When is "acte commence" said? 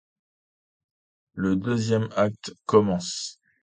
2.15-3.37